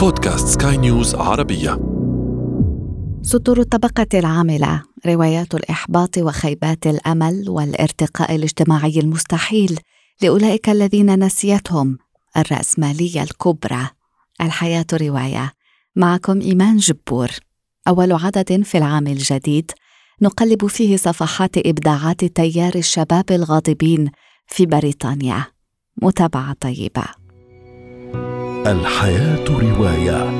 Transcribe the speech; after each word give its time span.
بودكاست 0.00 0.62
سكاي 0.62 0.76
نيوز 0.76 1.14
عربية. 1.14 1.70
سطور 3.22 3.60
الطبقة 3.60 4.06
العاملة 4.14 4.82
روايات 5.06 5.54
الإحباط 5.54 6.18
وخيبات 6.18 6.86
الأمل 6.86 7.44
والارتقاء 7.48 8.34
الاجتماعي 8.34 9.00
المستحيل 9.00 9.80
لأولئك 10.22 10.68
الذين 10.68 11.24
نسيتهم 11.24 11.98
الرأسمالية 12.36 13.22
الكبرى. 13.22 13.88
الحياة 14.40 14.86
رواية. 14.92 15.52
معكم 15.96 16.40
إيمان 16.40 16.76
جبور. 16.76 17.30
أول 17.88 18.12
عدد 18.12 18.62
في 18.62 18.78
العام 18.78 19.06
الجديد 19.06 19.70
نقلب 20.22 20.66
فيه 20.66 20.96
صفحات 20.96 21.58
إبداعات 21.58 22.24
تيار 22.24 22.74
الشباب 22.74 23.30
الغاضبين 23.30 24.10
في 24.46 24.66
بريطانيا. 24.66 25.44
متابعة 26.02 26.56
طيبة. 26.60 27.19
الحياة 28.66 29.44
رواية. 29.48 30.30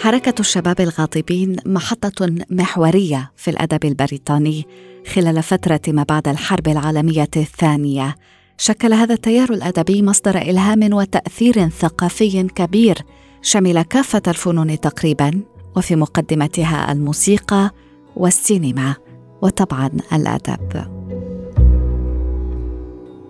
حركة 0.00 0.34
الشباب 0.40 0.80
الغاضبين 0.80 1.56
محطة 1.66 2.34
محورية 2.50 3.32
في 3.36 3.50
الأدب 3.50 3.84
البريطاني 3.84 4.66
خلال 5.14 5.42
فترة 5.42 5.80
ما 5.88 6.02
بعد 6.02 6.28
الحرب 6.28 6.68
العالمية 6.68 7.28
الثانية. 7.36 8.14
شكل 8.58 8.92
هذا 8.92 9.14
التيار 9.14 9.52
الأدبي 9.52 10.02
مصدر 10.02 10.36
إلهام 10.38 10.92
وتأثير 10.94 11.68
ثقافي 11.68 12.42
كبير 12.42 12.98
شمل 13.42 13.82
كافة 13.82 14.22
الفنون 14.28 14.80
تقريبا 14.80 15.40
وفي 15.76 15.96
مقدمتها 15.96 16.92
الموسيقى 16.92 17.70
والسينما 18.16 18.94
وطبعا 19.42 19.90
الأدب. 20.12 20.95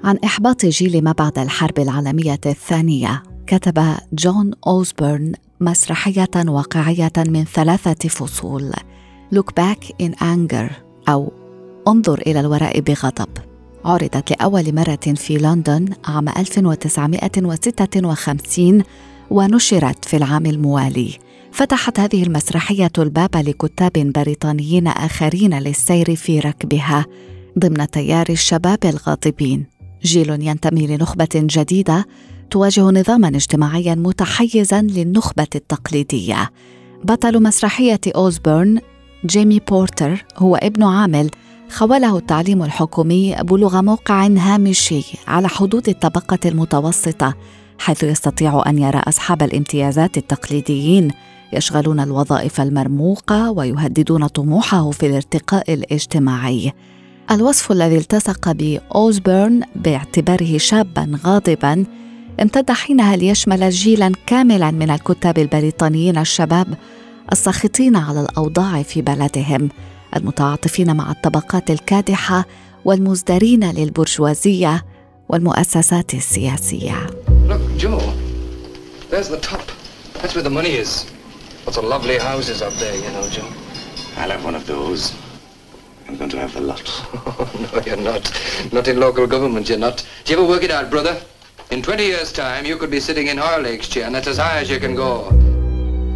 عن 0.07 0.19
إحباط 0.25 0.67
جيل 0.67 1.05
ما 1.05 1.13
بعد 1.13 1.39
الحرب 1.39 1.79
العالمية 1.79 2.41
الثانية 2.47 3.23
كتب 3.47 3.95
جون 4.13 4.53
أوزبورن 4.67 5.33
مسرحية 5.61 6.31
واقعية 6.37 7.13
من 7.19 7.45
ثلاثة 7.45 8.09
فصول 8.09 8.73
Look 9.35 9.53
Back 9.61 9.89
in 10.03 10.15
Anger 10.15 10.73
أو 11.09 11.33
انظر 11.89 12.23
إلى 12.27 12.41
الوراء 12.41 12.81
بغضب. 12.81 13.29
عرضت 13.85 14.31
لأول 14.31 14.75
مرة 14.75 15.15
في 15.17 15.39
لندن 15.39 15.89
عام 16.05 16.29
1956 16.29 18.83
ونشرت 19.31 20.05
في 20.05 20.17
العام 20.17 20.47
الموالي. 20.47 21.19
فتحت 21.53 22.01
هذه 22.01 22.23
المسرحية 22.23 22.93
الباب 22.99 23.37
لكتاب 23.37 23.93
بريطانيين 23.93 24.87
آخرين 24.87 25.59
للسير 25.59 26.17
في 26.17 26.41
ركبها 26.41 27.07
ضمن 27.59 27.91
تيار 27.91 28.27
الشباب 28.31 28.79
الغاضبين. 28.85 29.76
جيل 30.07 30.43
ينتمي 30.43 30.87
لنخبة 30.87 31.29
جديدة 31.35 32.07
تواجه 32.51 32.81
نظاما 32.81 33.29
اجتماعيا 33.29 33.95
متحيزا 33.95 34.83
للنخبة 34.83 35.47
التقليدية. 35.55 36.51
بطل 37.05 37.43
مسرحية 37.43 38.01
أوزبورن 38.17 38.81
جيمي 39.27 39.61
بورتر 39.69 40.25
هو 40.37 40.57
ابن 40.57 40.83
عامل 40.83 41.31
خوله 41.71 42.19
التعليم 42.19 42.63
الحكومي 42.63 43.37
بلغ 43.43 43.83
موقع 43.83 44.27
هامشي 44.27 45.03
على 45.29 45.49
حدود 45.49 45.89
الطبقة 45.89 46.39
المتوسطة 46.45 47.35
حيث 47.79 48.03
يستطيع 48.03 48.63
أن 48.67 48.79
يرى 48.79 48.99
أصحاب 48.99 49.43
الامتيازات 49.43 50.17
التقليديين 50.17 51.11
يشغلون 51.53 52.01
الوظائف 52.01 52.61
المرموقة 52.61 53.51
ويهددون 53.51 54.27
طموحه 54.27 54.91
في 54.91 55.07
الارتقاء 55.07 55.75
الاجتماعي. 55.75 56.73
الوصف 57.31 57.73
الذي 57.73 57.97
التصق 57.97 58.53
بأوزبورن 58.53 59.63
باعتباره 59.77 60.59
شابا 60.59 61.19
غاضبا 61.25 61.85
امتد 62.43 62.71
حينها 62.71 63.17
ليشمل 63.17 63.71
جيلا 63.71 64.13
كاملا 64.27 64.71
من 64.71 64.91
الكتاب 64.91 65.39
البريطانيين 65.39 66.19
الشباب 66.19 66.75
الساخطين 67.33 67.97
على 67.97 68.21
الأوضاع 68.21 68.83
في 68.83 69.03
بلدهم 69.03 69.69
المتعاطفين 70.17 70.97
مع 70.97 71.11
الطبقات 71.11 71.71
الكادحة 71.71 72.47
والمزدرين 72.85 73.71
للبرجوازية 73.71 74.85
والمؤسسات 75.29 76.15
السياسية. 76.15 77.07
Look, 77.49 77.83
Joe, 77.83 78.01
there's 79.11 79.29
the 79.29 79.41
top. 79.51 79.67
That's 80.15 80.35
where 80.35 80.45
the 80.45 80.57
money 80.61 80.75
is. 80.85 81.07
Lots 81.67 81.79
of 81.79 81.85
lovely 81.85 82.19
houses 82.19 82.63
up 82.63 82.75
there, 82.83 82.95
you 82.95 83.11
know, 83.17 83.29
Joe. 83.37 83.51
I'll 84.19 84.31
have 84.31 84.45
one 84.45 84.55
of 84.55 84.67
those. 84.67 85.26
I'm 86.09 86.17
going 86.17 86.31
to 86.31 86.39
have 86.39 86.55
the 86.55 86.61
lot. 86.61 86.83
no, 87.73 87.81
you're 87.87 87.97
not. 87.97 88.33
Not 88.73 88.89
in 88.89 88.99
local 89.01 89.27
government, 89.27 89.69
you're 89.69 89.79
not. 89.79 90.05
Do 90.25 90.33
you 90.33 90.39
ever 90.39 90.49
work 90.49 90.63
it 90.63 90.71
out, 90.71 90.91
brother? 90.91 91.17
In 91.71 91.83
20 91.83 92.05
years' 92.05 92.33
time, 92.33 92.65
you 92.65 92.77
could 92.77 92.91
be 92.91 93.01
sitting 93.01 93.27
in 93.27 93.37
Horlick's 93.39 93.89
chair, 93.89 94.07
and 94.07 94.15
that's 94.15 94.29
as 94.29 94.39
high 94.39 94.61
as 94.61 94.71
you 94.71 94.79
can 94.81 94.95
go. 94.95 95.33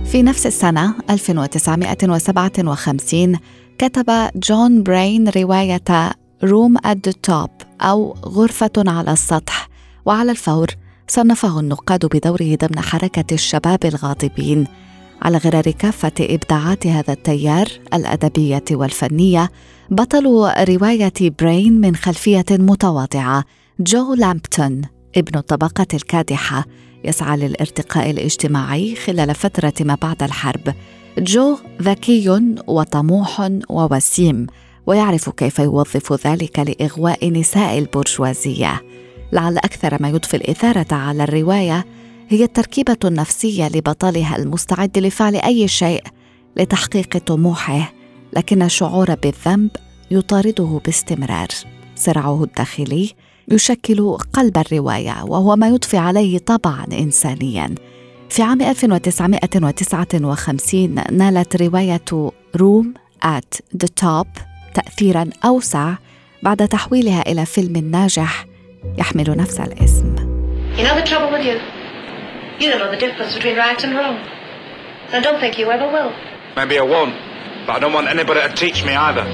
في 0.04 0.22
نفس 0.22 0.46
السنة 0.46 0.94
1957 1.10 3.38
كتب 3.78 4.30
جون 4.34 4.82
برين 4.82 5.28
رواية 5.28 6.12
Room 6.44 6.78
at 6.78 6.96
the 7.08 7.12
Top 7.30 7.50
أو 7.80 8.16
غرفة 8.24 8.70
على 8.76 9.12
السطح 9.12 9.68
وعلى 10.04 10.30
الفور 10.30 10.66
صنفه 11.08 11.60
النقاد 11.60 12.06
بدوره 12.06 12.54
ضمن 12.56 12.80
حركة 12.80 13.34
الشباب 13.34 13.84
الغاضبين 13.84 14.66
على 15.22 15.38
غرار 15.38 15.70
كافة 15.70 16.12
إبداعات 16.20 16.86
هذا 16.86 17.12
التيار 17.12 17.66
الأدبية 17.94 18.64
والفنية 18.70 19.50
بطل 19.90 20.52
رواية 20.68 21.12
برين 21.20 21.80
من 21.80 21.96
خلفية 21.96 22.44
متواضعة 22.50 23.44
جو 23.80 24.14
لامبتون 24.14 24.82
ابن 25.16 25.38
الطبقة 25.38 25.86
الكادحة. 25.94 26.64
يسعى 27.04 27.36
للارتقاء 27.36 28.10
الاجتماعي 28.10 28.96
خلال 28.96 29.34
فترة 29.34 29.74
ما 29.80 29.94
بعد 30.02 30.22
الحرب. 30.22 30.74
جو 31.18 31.56
ذكي 31.82 32.52
وطموح 32.66 33.50
ووسيم 33.70 34.46
ويعرف 34.86 35.30
كيف 35.30 35.58
يوظف 35.58 36.26
ذلك 36.26 36.58
لإغواء 36.58 37.30
نساء 37.30 37.78
البرجوازية. 37.78 38.82
لعل 39.32 39.58
أكثر 39.58 40.02
ما 40.02 40.08
يضفي 40.08 40.36
الإثارة 40.36 40.94
على 40.94 41.24
الرواية 41.24 41.84
هي 42.32 42.44
التركيبة 42.44 42.96
النفسية 43.04 43.68
لبطلها 43.68 44.36
المستعد 44.36 44.98
لفعل 44.98 45.36
أي 45.36 45.68
شيء 45.68 46.02
لتحقيق 46.56 47.18
طموحه 47.18 47.92
لكن 48.32 48.62
الشعور 48.62 49.14
بالذنب 49.14 49.70
يطارده 50.10 50.80
باستمرار. 50.84 51.48
صراعه 51.96 52.44
الداخلي 52.44 53.10
يشكل 53.48 54.16
قلب 54.32 54.58
الرواية 54.58 55.24
وهو 55.24 55.56
ما 55.56 55.68
يضفي 55.68 55.96
عليه 55.96 56.38
طابعا 56.38 56.86
انسانيا. 56.92 57.74
في 58.28 58.42
عام 58.42 58.62
1959 58.62 60.94
نالت 61.10 61.62
رواية 61.62 62.32
روم 62.56 62.94
at 63.24 63.58
the 63.76 63.88
top 64.04 64.26
تاثيرا 64.74 65.30
أوسع 65.44 65.94
بعد 66.42 66.68
تحويلها 66.68 67.32
إلى 67.32 67.46
فيلم 67.46 67.90
ناجح 67.90 68.46
يحمل 68.98 69.36
نفس 69.36 69.60
الاسم. 69.60 70.14
You 70.76 70.82
know 70.82 70.94
the 70.94 71.10
trouble 71.10 71.32
with 71.32 71.44
you? 71.44 71.79
You 72.60 72.68
don't 72.70 72.80
know 72.80 72.90
the 72.90 73.02
difference 73.06 73.32
between 73.36 73.56
right 73.56 73.82
and 73.84 73.92
wrong. 73.98 74.16
I 75.16 75.20
don't 75.26 75.40
think 75.40 75.58
you 75.58 75.66
ever 75.76 75.88
will. 75.96 76.12
Maybe 76.56 76.78
I 76.78 76.82
won't, 76.94 77.14
but 77.66 77.72
I 77.76 77.78
don't 77.82 77.94
want 77.94 78.08
anybody 78.08 78.40
to 78.40 78.52
teach 78.54 78.84
me 78.84 78.94
either. 78.94 79.26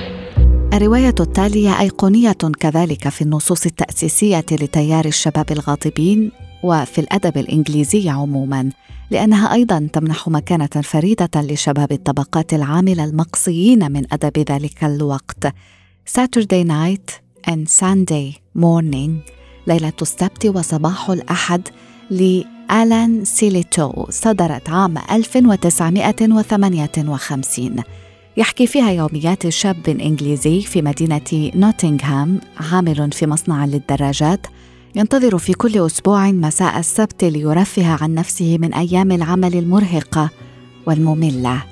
الرواية 0.73 1.15
التالية 1.21 1.81
أيقونية 1.81 2.33
كذلك 2.61 3.09
في 3.09 3.23
النصوص 3.23 3.67
التأسيسية 3.67 4.45
لتيار 4.51 5.05
الشباب 5.05 5.53
الغاضبين 5.53 6.33
وفي 6.63 7.01
الأدب 7.01 7.39
الإنجليزي 7.39 8.11
عموما 8.11 8.71
لأنها 9.11 9.53
أيضا 9.55 9.89
تمنح 9.93 10.29
مكانة 10.29 10.83
فريدة 10.83 11.31
لشباب 11.37 11.93
الطبقات 11.93 12.55
العاملة 12.55 13.05
المقصيين 13.05 13.93
من 13.93 14.13
أدب 14.13 14.39
ذلك 14.51 14.85
الوقت 14.85 15.47
Saturday 16.19 16.65
Night 16.65 17.21
and 17.51 17.69
Sunday 17.69 18.41
Morning 18.59 19.11
ليلة 19.67 19.93
السبت 20.03 20.47
وصباح 20.47 21.11
الأحد 21.11 21.69
لآلان 22.71 23.25
سيليتو 23.25 24.07
صدرت 24.11 24.71
عام 24.71 24.99
1958 24.99 27.77
يحكي 28.37 28.67
فيها 28.67 28.91
يوميات 28.91 29.49
شاب 29.49 29.89
إنجليزي 29.89 30.61
في 30.61 30.83
مدينة 30.83 31.51
نوتنغهام 31.55 32.41
عامل 32.73 33.13
في 33.13 33.27
مصنع 33.27 33.65
للدراجات. 33.65 34.47
ينتظر 34.95 35.39
في 35.39 35.53
كل 35.53 35.87
أسبوع 35.87 36.31
مساء 36.31 36.79
السبت 36.79 37.25
ليرفه 37.25 38.03
عن 38.03 38.15
نفسه 38.15 38.59
من 38.61 38.75
أيام 38.75 39.13
العمل 39.13 39.57
المرهقة 39.57 40.31
والمملة. 40.87 41.63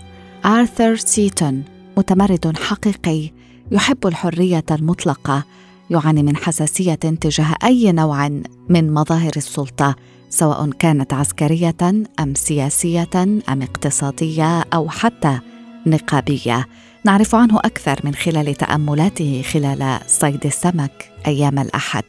آرثر 0.45 0.97
سيتون 0.97 1.63
متمرد 1.97 2.59
حقيقي 2.59 3.31
يحب 3.71 4.07
الحرية 4.07 4.65
المطلقة 4.71 5.45
يعاني 5.91 6.23
من 6.23 6.37
حساسية 6.37 6.95
تجاه 6.95 7.55
أي 7.65 7.93
نوع 7.93 8.29
من 8.69 8.95
مظاهر 8.95 9.33
السلطة. 9.37 9.97
سواء 10.35 10.71
كانت 10.71 11.13
عسكرية 11.13 11.77
أم 12.21 12.35
سياسية 12.35 13.09
أم 13.49 13.63
اقتصادية 13.63 14.65
أو 14.75 14.89
حتى 14.89 15.39
نقابية. 15.87 16.67
نعرف 17.05 17.35
عنه 17.35 17.59
أكثر 17.59 18.01
من 18.05 18.15
خلال 18.15 18.55
تأملاته 18.55 19.43
خلال 19.53 20.01
صيد 20.07 20.47
السمك 20.47 21.11
أيام 21.27 21.59
الأحد. 21.59 22.05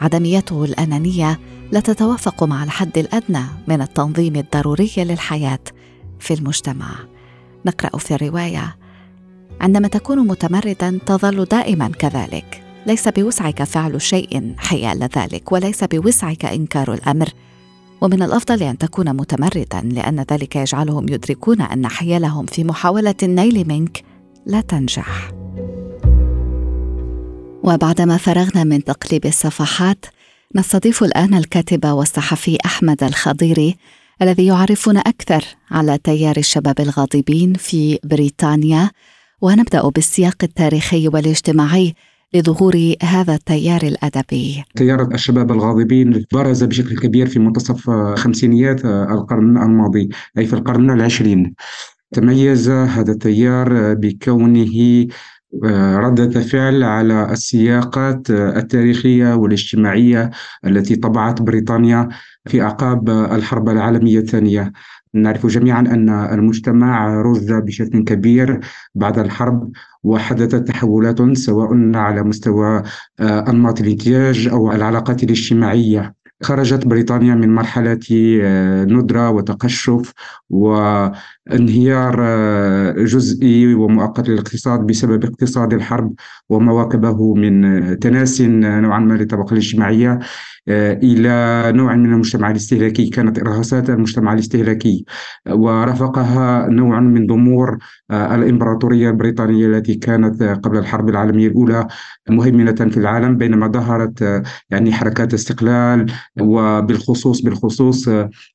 عدميته 0.00 0.64
الأنانية 0.64 1.40
لا 1.72 1.80
تتوافق 1.80 2.44
مع 2.44 2.64
الحد 2.64 2.98
الأدنى 2.98 3.44
من 3.68 3.82
التنظيم 3.82 4.36
الضروري 4.36 4.92
للحياة 4.96 5.64
في 6.20 6.34
المجتمع. 6.34 6.88
نقرأ 7.66 7.98
في 7.98 8.14
الرواية 8.14 8.76
عندما 9.60 9.88
تكون 9.88 10.18
متمردا 10.18 10.98
تظل 11.06 11.44
دائما 11.44 11.88
كذلك. 11.88 12.62
ليس 12.86 13.08
بوسعك 13.08 13.62
فعل 13.62 14.00
شيء 14.02 14.54
حيال 14.58 15.08
ذلك 15.16 15.52
وليس 15.52 15.84
بوسعك 15.84 16.44
إنكار 16.44 16.94
الأمر. 16.94 17.28
ومن 18.00 18.22
الأفضل 18.22 18.62
أن 18.62 18.78
تكون 18.78 19.16
متمردا 19.16 19.80
لأن 19.84 20.24
ذلك 20.32 20.56
يجعلهم 20.56 21.08
يدركون 21.08 21.60
أن 21.60 21.88
حيلهم 21.88 22.46
في 22.46 22.64
محاولة 22.64 23.14
النيل 23.22 23.68
منك 23.68 24.04
لا 24.46 24.60
تنجح. 24.60 25.32
وبعدما 27.62 28.16
فرغنا 28.16 28.64
من 28.64 28.84
تقليب 28.84 29.26
الصفحات 29.26 30.06
نستضيف 30.54 31.04
الآن 31.04 31.34
الكاتب 31.34 31.86
والصحفي 31.86 32.58
أحمد 32.64 33.04
الخضيري 33.04 33.76
الذي 34.22 34.46
يعرفنا 34.46 35.00
أكثر 35.00 35.44
على 35.70 35.98
تيار 35.98 36.36
الشباب 36.36 36.80
الغاضبين 36.80 37.54
في 37.54 37.98
بريطانيا 38.04 38.90
ونبدأ 39.40 39.88
بالسياق 39.88 40.36
التاريخي 40.42 41.08
والاجتماعي 41.08 41.94
لظهور 42.34 42.94
هذا 43.02 43.34
التيار 43.34 43.82
الأدبي. 43.82 44.64
تيار 44.76 45.14
الشباب 45.14 45.52
الغاضبين 45.52 46.24
برز 46.32 46.64
بشكل 46.64 46.98
كبير 46.98 47.26
في 47.26 47.38
منتصف 47.38 47.90
خمسينيات 47.90 48.84
القرن 48.84 49.56
الماضي 49.62 50.08
أي 50.38 50.46
في 50.46 50.52
القرن 50.52 50.90
العشرين. 50.90 51.54
تميز 52.12 52.70
هذا 52.70 53.12
التيار 53.12 53.94
بكونه 53.94 55.06
ردة 55.96 56.40
فعل 56.40 56.82
على 56.82 57.32
السياقات 57.32 58.30
التاريخية 58.30 59.34
والاجتماعية 59.34 60.30
التي 60.66 60.96
طبعت 60.96 61.42
بريطانيا 61.42 62.08
في 62.46 62.62
أعقاب 62.62 63.10
الحرب 63.10 63.68
العالمية 63.68 64.18
الثانية 64.18 64.72
نعرف 65.22 65.46
جميعا 65.46 65.80
أن 65.80 66.08
المجتمع 66.08 67.20
رز 67.22 67.52
بشكل 67.52 68.04
كبير 68.04 68.60
بعد 68.94 69.18
الحرب 69.18 69.70
وحدثت 70.04 70.68
تحولات 70.68 71.36
سواء 71.36 71.96
على 71.96 72.22
مستوى 72.22 72.82
آه، 73.20 73.50
أنماط 73.50 73.80
الإنتاج 73.80 74.48
أو 74.48 74.72
العلاقات 74.72 75.22
الاجتماعية. 75.22 76.14
خرجت 76.42 76.86
بريطانيا 76.86 77.34
من 77.34 77.54
مرحلة 77.54 78.00
آه، 78.42 78.84
ندرة 78.84 79.30
وتقشف 79.30 80.12
وانهيار 80.50 82.16
آه، 82.20 82.92
جزئي 82.92 83.74
ومؤقت 83.74 84.28
للاقتصاد 84.28 84.80
بسبب 84.86 85.24
اقتصاد 85.24 85.72
الحرب 85.72 86.14
ومواكبه 86.48 87.34
من 87.34 87.98
تناس 87.98 88.40
نوعا 88.40 88.98
ما 89.00 89.14
للطبقة 89.14 89.52
الاجتماعية. 89.52 90.18
إلى 90.68 91.72
نوع 91.76 91.94
من 91.96 92.12
المجتمع 92.12 92.50
الاستهلاكي. 92.50 93.06
كانت 93.08 93.38
إرهاصات 93.38 93.90
المجتمع 93.90 94.32
الاستهلاكي 94.32 95.04
ورافقها 95.50 96.68
نوع 96.68 97.00
من 97.00 97.26
ضمور 97.26 97.78
آه، 98.10 98.34
الإمبراطورية 98.34 99.10
البريطانية 99.10 99.66
التي 99.66 99.94
كانت 99.94 100.42
قبل 100.42 100.78
الحرب 100.78 101.08
العالمية 101.08 101.48
الأولى 101.48 101.86
مهيمنة 102.30 102.72
في 102.72 102.96
العالم 102.96 103.36
بينما 103.36 103.68
ظهرت 103.68 104.22
آه، 104.22 104.42
يعني 104.70 104.92
حركات 104.92 105.34
استقلال 105.34 106.06
وبالخصوص 106.40 107.40
بالخصوص 107.40 108.08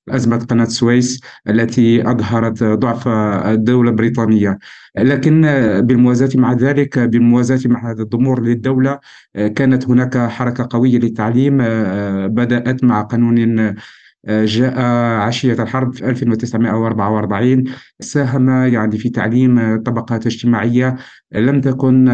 أزمة 0.10 0.38
قناة 0.38 0.66
سويس 0.66 1.22
التي 1.50 2.12
أظهرت 2.12 2.64
ضعف 2.64 3.08
الدولة 3.08 3.90
البريطانية. 3.90 4.60
لكن 4.98 5.42
بالموازاة 5.84 6.30
مع 6.36 6.54
ذلك 6.54 7.00
بالموازاة 7.00 7.60
مع 7.66 7.92
هذا 7.92 8.04
الضمور 8.04 8.42
للدولة 8.42 9.00
كانت 9.34 9.86
هناك 9.90 10.18
حركة 10.18 10.68
قوية 10.72 11.00
للتعليم 11.00 11.62
بدأت 12.28 12.84
مع 12.84 13.02
قانون 13.02 13.76
جاء 14.28 14.82
عشية 15.22 15.64
الحرب 15.64 15.94
في 15.94 16.04
1944 16.06 17.64
ساهم 18.00 18.50
يعني 18.50 18.98
في 18.98 19.10
تعليم 19.10 19.84
طبقات 19.84 20.26
اجتماعية 20.26 20.98
لم 21.34 21.62
تكن 21.62 22.06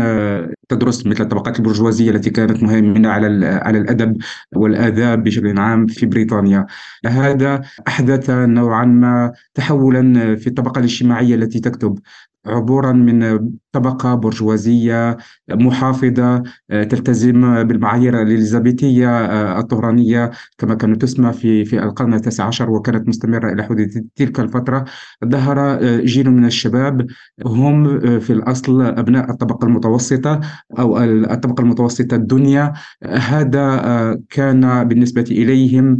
تدرس 0.69 1.06
مثل 1.08 1.24
الطبقات 1.24 1.60
البرجوازية 1.60 2.12
التي 2.12 2.30
كانت 2.30 2.64
مهيمنة 2.64 3.10
على 3.10 3.46
على 3.46 3.78
الأدب 3.78 4.18
والآداب 4.56 5.24
بشكل 5.24 5.60
عام 5.60 5.88
في 5.88 6.06
بريطانيا. 6.06 6.66
هذا 7.06 7.62
أحدث 7.88 8.30
نوعا 8.30 8.86
ما 8.86 9.31
تحولا 9.54 10.36
في 10.36 10.48
الطبقة 10.48 10.80
الاجتماعية 10.80 11.36
التي 11.36 11.60
تكتب 11.60 12.00
عبورا 12.48 12.92
من 12.92 13.50
طبقة 13.72 14.16
برجوازية 14.16 15.18
محافظة 15.50 16.44
آه، 16.72 16.84
تلتزم 16.84 17.64
بالمعايير 17.64 18.22
الإليزابيثية 18.22 19.10
آه، 19.10 19.60
الطهرانية 19.60 20.31
كما 20.58 20.75
كانت 20.75 21.02
تسمى 21.02 21.34
في 21.34 21.66
في 21.66 21.80
القرن 21.80 22.14
التاسع 22.14 22.44
عشر 22.44 22.69
وكانت 22.69 23.08
مستمرة 23.08 23.54
إلى 23.54 23.64
حدود 23.64 24.08
تلك 24.16 24.40
الفترة. 24.40 24.86
ظهر 25.25 25.60
آه، 25.60 26.00
جيل 26.02 26.31
من 26.31 26.46
الشباب 26.46 27.08
هم 27.46 28.00
في 28.19 28.34
الأصل 28.34 28.81
أبناء 29.07 29.31
الطبقة 29.31 29.65
المتوسطة 29.65 30.39
أو 30.80 30.98
الطبقة 31.04 31.62
المتوسطة 31.62 32.15
الدنيا 32.15 32.74
هذا 33.04 34.19
كان 34.30 34.88
بالنسبة 34.88 35.25
إليهم 35.31 35.98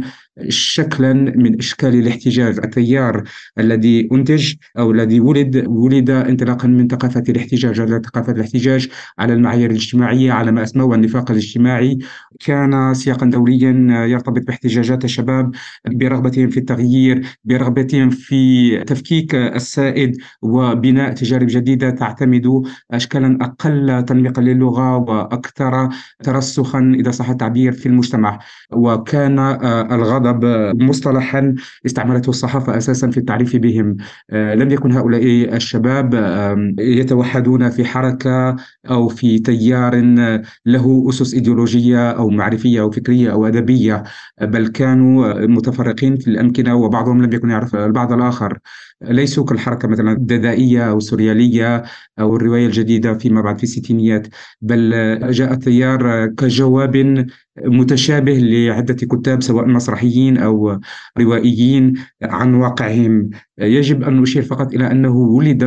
شكلا 0.48 1.12
من 1.12 1.58
إشكال 1.58 1.94
الاحتجاج 1.94 2.58
التيار 2.64 3.24
الذي 3.58 4.08
أنتج 4.12 4.54
أو 4.78 4.90
الذي 4.90 5.20
ولد 5.20 5.64
ولد 5.66 6.10
انطلاقا 6.10 6.68
من 6.68 6.88
ثقافة 6.88 7.22
الاحتجاج. 7.28 7.80
على 7.80 8.00
ثقافة 8.04 8.32
الاحتجاج 8.32 8.88
على 9.18 9.32
المعايير 9.32 9.70
الاجتماعية 9.70 10.32
على 10.32 10.52
ما 10.52 10.62
اسموه 10.62 10.94
النفاق 10.94 11.30
الاجتماعي. 11.30 11.98
كان 12.40 12.94
سياقا 12.94 13.26
دوليا 13.26 14.04
يرتبط 14.06 14.46
باحتجاجات 14.46 15.04
الشباب 15.04 15.50
برغبتهم 15.86 16.48
في 16.48 16.60
التغيير 16.60 17.26
برغبتهم 17.44 18.10
في 18.10 18.84
تفكيك 18.84 19.34
السائد 19.34 20.16
وبناء 20.42 21.12
تجارب 21.12 21.46
جديدة 21.50 21.90
تعتمد 21.90 22.62
اشكالا 22.90 23.38
أقل 23.40 24.04
تنميقا 24.04 24.42
للغة 24.42 24.96
وأكثر 24.96 25.88
ترسخا 26.22 26.92
إذا 27.00 27.10
صح 27.10 27.30
التعبير 27.30 27.72
في 27.72 27.86
المجتمع. 27.86 28.38
وكان 28.72 29.38
الغضب 29.92 30.27
الغضب 30.28 30.82
مصطلحا 30.82 31.54
استعملته 31.86 32.30
الصحافة 32.30 32.76
أساسا 32.76 33.10
في 33.10 33.18
التعريف 33.18 33.56
بهم. 33.56 33.96
آه، 34.30 34.54
لم 34.54 34.70
يكن 34.70 34.92
هؤلاء 34.92 35.22
الشباب 35.56 36.14
يتوحدون 36.78 37.70
في 37.70 37.84
حركة 37.84 38.56
أو 38.90 39.08
في 39.08 39.38
تيار 39.38 39.94
له 40.66 41.06
أسس 41.08 41.34
إيديولوجية 41.34 42.10
أو 42.10 42.28
معرفية 42.28 42.80
أو 42.80 42.90
فكرية 42.90 43.32
أو 43.32 43.46
أدبية 43.46 44.02
بل 44.40 44.68
كانوا 44.68 45.46
متفرقين 45.46 46.16
في 46.16 46.28
الأمكنة 46.28 46.74
وبعضهم 46.74 47.22
لم 47.22 47.32
يكن 47.32 47.50
يعرف 47.50 47.74
البعض 47.76 48.12
الآخر. 48.12 48.58
ليسوا 49.02 49.44
كالحركة 49.44 49.88
مثلا 49.88 50.12
الددائية 50.12 50.90
أو 50.90 50.98
السوريالية 50.98 51.82
أو 52.20 52.36
الرواية 52.36 52.66
الجديدة 52.66 53.14
فيما 53.14 53.40
بعد 53.40 53.58
في 53.58 53.64
الستينيات 53.64 54.26
بل 54.60 54.90
جاء 55.30 55.52
التيار 55.52 56.26
كجواب 56.26 57.26
متشابه 57.64 58.32
لعدة 58.32 58.94
كتاب 58.94 59.42
سواء 59.42 59.66
مسرحيين 59.66 60.38
أو 60.38 60.80
روائيين 61.18 61.94
عن 62.22 62.54
واقعهم. 62.54 63.30
يجب 63.58 64.02
أن 64.02 64.20
نشير 64.20 64.42
فقط 64.42 64.74
إلى 64.74 64.90
أنه 64.90 65.16
ولد 65.16 65.64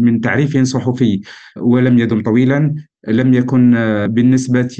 من 0.00 0.20
تعريف 0.20 0.58
صحفي 0.58 1.20
ولم 1.56 1.98
يدم 1.98 2.22
طويلا 2.22 2.74
لم 3.08 3.34
يكن 3.34 3.74
بالنسبة 4.10 4.78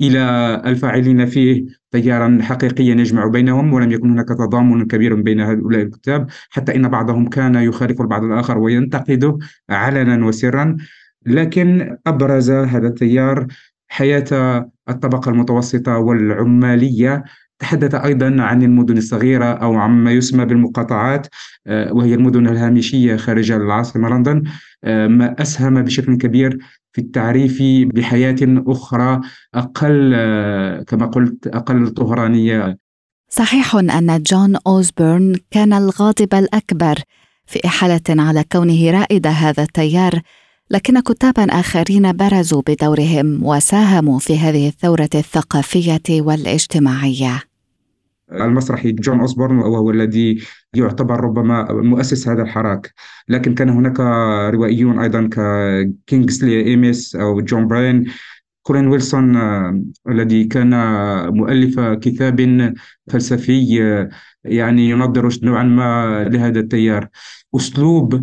إلى 0.00 0.62
الفاعلين 0.66 1.26
فيه 1.26 1.66
تيارا 1.90 2.38
حقيقيا 2.42 2.94
يجمع 2.94 3.26
بينهم 3.26 3.72
ولم 3.72 3.92
يكن 3.92 4.10
هناك 4.10 4.28
تضامن 4.28 4.86
كبير 4.86 5.14
بين 5.14 5.40
هؤلاء 5.40 5.82
الكتاب 5.82 6.26
حتى 6.50 6.76
إن 6.76 6.88
بعضهم 6.88 7.28
كان 7.28 7.54
يخالف 7.54 8.00
البعض 8.00 8.24
الآخر 8.24 8.58
وينتقده 8.58 9.38
علنا 9.70 10.26
وسرا. 10.26 10.76
لكن 11.26 11.96
أبرز 12.06 12.50
هذا 12.50 12.88
التيار 12.88 13.46
حياة 13.88 14.24
الطبقة 14.88 15.30
المتوسطة 15.30 15.98
والعمالية. 15.98 17.24
تحدث 17.58 17.94
أيضا 17.94 18.36
عن 18.42 18.62
المدن 18.62 18.96
الصغيرة 18.96 19.44
أو 19.44 19.74
عما 19.74 20.12
يسمى 20.12 20.44
بالمقاطعات 20.44 21.26
آه، 21.66 21.92
وهي 21.92 22.14
المدن 22.14 22.46
الهامشية 22.46 23.16
خارج 23.16 23.50
العاصمة 23.50 24.08
لندن. 24.08 24.42
آه، 24.84 25.06
ما 25.06 25.42
أسهم 25.42 25.82
بشكل 25.82 26.16
كبير 26.16 26.58
في 26.94 27.00
التعريف 27.00 27.62
بحياة 27.94 28.36
أخرى 28.42 29.20
أقل 29.54 30.14
كما 30.86 31.06
قلت 31.06 31.46
أقل 31.46 31.90
طهرانية. 31.90 32.78
صحيح 33.28 33.74
أن 33.76 34.22
جون 34.22 34.56
أوزبورن 34.66 35.36
كان 35.50 35.72
الغاضب 35.72 36.34
الأكبر 36.34 36.98
في 37.46 37.60
إحالة 37.66 38.00
على 38.08 38.44
كونه 38.52 38.90
رائد 38.90 39.26
هذا 39.26 39.62
التيار 39.62 40.20
لكن 40.70 41.00
كتابا 41.00 41.44
آخرين 41.44 42.12
برزوا 42.12 42.62
بدورهم 42.66 43.44
وساهموا 43.44 44.18
في 44.18 44.38
هذه 44.38 44.68
الثورة 44.68 45.10
الثقافية 45.14 46.20
والإجتماعية. 46.20 47.53
المسرحي 48.32 48.92
جون 48.92 49.20
أوسبورن 49.20 49.58
وهو 49.58 49.90
الذي 49.90 50.42
يعتبر 50.74 51.20
ربما 51.20 51.72
مؤسس 51.72 52.28
هذا 52.28 52.42
الحراك. 52.42 52.94
لكن 53.28 53.54
كان 53.54 53.68
هناك 53.68 54.00
روائيون 54.54 54.98
أيضا 54.98 55.28
ككينغسلي 55.32 56.64
إيميس 56.64 57.16
أو 57.16 57.40
جون 57.40 57.66
براين 57.68 58.04
كولين 58.62 58.86
ويلسون 58.86 59.36
الذي 60.08 60.44
كان 60.44 60.70
مؤلف 61.34 61.80
كتاب 61.80 62.74
فلسفي 63.10 64.08
يعني 64.44 64.90
ينظر 64.90 65.28
نوعا 65.42 65.62
ما 65.62 66.24
لهذا 66.24 66.60
التيار. 66.60 67.08
أسلوب 67.56 68.22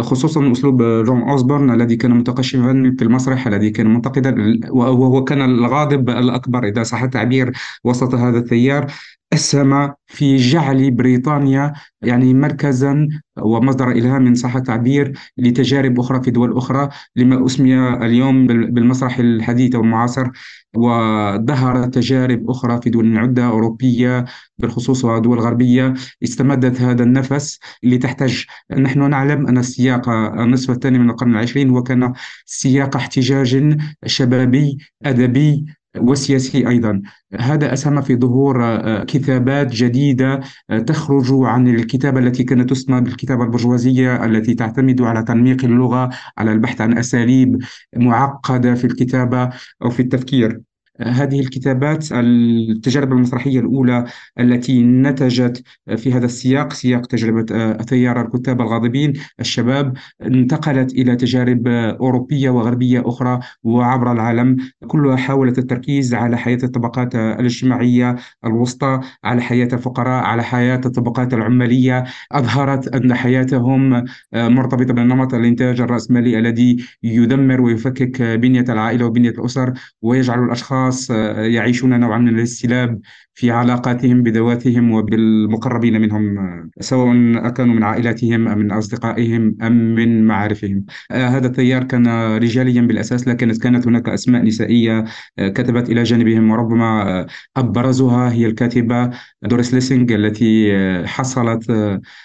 خصوصا 0.00 0.52
أسلوب 0.52 0.82
جون 0.82 1.22
أوسبورن 1.22 1.70
الذي 1.70 1.96
كان 1.96 2.10
متقشفا 2.10 2.94
في 2.98 3.04
المسرح 3.04 3.46
الذي 3.46 3.70
كان 3.70 3.86
منتقدا 3.94 4.34
وهو 4.70 5.24
كان 5.24 5.42
الغاضب 5.42 6.10
الأكبر 6.10 6.64
إذا 6.68 6.82
صح 6.82 7.02
التعبير 7.02 7.52
وسط 7.84 8.14
هذا 8.14 8.38
التيار 8.38 8.86
أسهم 9.32 9.94
في 10.06 10.36
جعل 10.36 10.90
بريطانيا 10.90 11.72
يعني 12.02 12.34
مركزا 12.34 13.08
ومصدر 13.42 13.90
إلهام 13.90 14.34
صح 14.34 14.56
التعبير 14.56 15.18
لتجارب 15.38 16.00
أخرى 16.00 16.22
في 16.22 16.30
دول 16.30 16.56
أخرى 16.56 16.88
لما 17.16 17.46
أسمي 17.46 17.88
اليوم 17.88 18.46
بالمسرح 18.46 19.18
الحديث 19.18 19.74
والمعاصر 19.74 20.30
وظهر 20.76 21.86
تجارب 21.86 22.50
أخرى 22.50 22.80
في 22.82 22.90
دول 22.90 23.18
عدة 23.18 23.46
أوروبية 23.46 24.24
بالخصوص 24.58 25.04
ودول 25.04 25.38
غربية. 25.40 25.94
استمدت 26.24 26.80
هذا 26.80 27.02
النفس 27.02 27.58
اللي 27.84 27.98
تحتاج 27.98 28.46
نحن 28.78 29.10
نعلم 29.10 29.46
أن 29.46 29.58
السياق 29.58 30.08
النصف 30.08 30.70
الثاني 30.70 30.98
من 30.98 31.10
القرن 31.10 31.30
العشرين 31.30 31.70
هو 31.70 31.82
كان 31.82 32.12
سياق 32.46 32.96
احتجاج 32.96 33.78
شبابي 34.06 34.78
أدبي 35.04 35.64
وسياسي 35.98 36.68
أيضا. 36.68 37.02
هذا 37.40 37.72
أسهم 37.72 38.02
في 38.02 38.16
ظهور 38.16 38.64
آه، 38.64 39.04
كتابات 39.04 39.72
جديدة 39.72 40.40
آه، 40.70 40.78
تخرج 40.78 41.26
عن 41.30 41.68
الكتابة 41.68 42.18
التي 42.20 42.44
كانت 42.44 42.70
تسمى 42.70 43.00
بالكتابة 43.00 43.44
البرجوازية 43.44 44.24
التي 44.24 44.54
تعتمد 44.54 45.02
على 45.02 45.22
تنميق 45.22 45.64
اللغة 45.64 46.10
على 46.38 46.52
البحث 46.52 46.80
عن 46.80 46.98
أساليب 46.98 47.58
معقدة 47.96 48.74
في 48.74 48.84
الكتابة 48.86 49.50
أو 49.82 49.90
في 49.90 50.02
التفكير. 50.02 50.60
هذه 51.06 51.40
الكتابات 51.40 52.12
التجربة 52.12 53.12
المسرحية 53.12 53.60
الأولى 53.60 54.04
التي 54.40 54.82
نتجت 54.82 55.62
في 55.96 56.12
هذا 56.12 56.24
السياق 56.24 56.72
سياق 56.72 57.06
تجربة 57.06 57.46
التيار 57.50 58.20
آه، 58.20 58.22
الكتاب 58.22 58.60
الغاضبين. 58.60 59.12
الشباب 59.40 59.94
انتقلت 60.22 60.92
إلى 60.92 61.16
تجارب 61.16 61.68
أوروبية 61.68 62.50
وغربية 62.50 63.02
أخرى 63.06 63.40
وعبر 63.62 64.12
العالم. 64.12 64.56
كلها 64.86 65.16
حاولت 65.16 65.58
التركيز 65.58 66.14
على 66.14 66.36
حياة 66.36 66.58
الطبقات 66.62 67.14
الاجتماعية 67.14 68.16
الوسطى 68.44 69.00
على 69.24 69.42
حياة 69.42 69.68
الفقراء 69.72 70.24
على 70.24 70.42
حياة 70.42 70.80
الطبقات 70.86 71.34
العمالية. 71.34 72.04
أظهرت 72.32 72.88
أن 72.94 73.14
حياتهم 73.14 74.04
آه، 74.34 74.48
مرتبطة 74.48 74.94
بنمط 74.94 75.34
الإنتاج 75.34 75.80
الرأسمالي 75.80 76.38
الذي 76.38 76.76
يدمر 77.02 77.60
ويفكك 77.60 78.22
بنية 78.22 78.64
العائلة 78.68 79.06
وبنية 79.06 79.30
الأسر 79.30 79.72
ويجعل 80.02 80.44
الأشخاص 80.44 80.91
أشخاص 80.92 81.10
آه، 81.10 81.40
يعيشون 81.42 82.00
نوعا 82.00 82.18
من 82.18 82.28
الاستلاب 82.28 83.00
في 83.34 83.50
علاقاتهم 83.50 84.22
بذواتهم 84.22 84.92
وبالمقربين 84.92 86.00
منهم 86.00 86.38
آه، 86.38 86.68
سواء 86.80 87.48
كانوا 87.48 87.74
من 87.74 87.82
عائلاتهم 87.82 88.48
أم 88.48 88.58
من 88.58 88.72
أصدقائهم 88.72 89.56
أم 89.62 89.94
من 89.94 90.24
معارفهم. 90.26 90.84
آه، 91.10 91.26
هذا 91.26 91.46
التيار 91.46 91.84
كان 91.84 92.36
رجاليا 92.36 92.82
بالأساس 92.82 93.28
لكن 93.28 93.52
كانت 93.54 93.86
هناك 93.86 94.08
أسماء 94.08 94.42
نسائية 94.42 95.04
كتبت 95.38 95.90
إلى 95.90 96.02
جانبهم. 96.02 96.50
وربما 96.50 97.26
أبرزها 97.56 98.32
هي 98.32 98.46
الكاتبة 98.46 99.10
دوريس 99.42 99.74
ليسينغ 99.74 100.14
التي 100.14 100.72
حصلت 101.06 101.70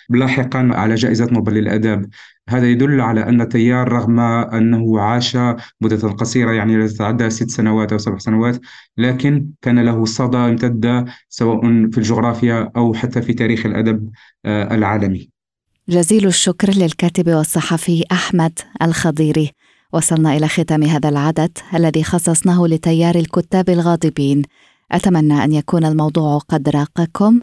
لاحقا 0.09 0.69
على 0.73 0.95
جائزة 0.95 1.27
نوبل 1.31 1.53
للأداب 1.53 2.09
هذا 2.49 2.67
يدل 2.67 3.01
على 3.01 3.23
أن 3.23 3.41
التيار 3.41 3.91
رغم 3.91 4.19
أنه 4.19 4.99
عاش 5.01 5.37
مدة 5.81 6.07
قصيرة 6.09 6.51
يعني 6.51 6.77
لا 6.77 6.87
تتعدى 6.87 7.29
ست 7.29 7.49
سنوات 7.49 7.91
أو 7.91 7.97
سبع 7.97 8.17
سنوات 8.17 8.59
لكن 8.97 9.47
كان 9.61 9.79
له 9.79 10.05
صدى 10.05 10.37
امتد 10.37 10.96
سواء 11.29 11.61
في 11.61 11.97
الجغرافيا 11.97 12.71
أو 12.75 12.93
حتى 12.93 13.21
في 13.21 13.33
تاريخ 13.33 13.65
الأدب 13.65 14.09
آه، 14.45 14.75
العالمي. 14.75 15.29
جزيل 15.89 16.27
الشكر 16.27 16.69
للكاتب 16.71 17.29
والصحفي 17.29 18.03
أحمد 18.11 18.59
الخضيري. 18.81 19.51
وصلنا 19.93 20.37
إلى 20.37 20.47
ختام 20.47 20.83
هذا 20.83 21.09
العدد 21.09 21.57
الذي 21.75 22.03
خصصناه 22.03 22.67
لتيار 22.67 23.15
الكتاب 23.15 23.69
الغاضبين. 23.69 24.41
أتمنى 24.91 25.43
أن 25.43 25.53
يكون 25.53 25.85
الموضوع 25.85 26.37
قد 26.37 26.69
راقكم. 26.69 27.39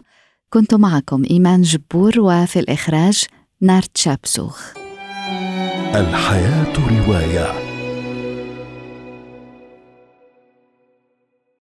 كنت 0.49 0.73
معكم 0.73 1.23
إيمان 1.29 1.61
جبور 1.61 2.19
وفي 2.19 2.59
الإخراج 2.59 3.25
نارت 3.61 3.97
شابسوخ. 3.97 4.73
الحياة 5.95 6.73
رواية. 6.89 7.64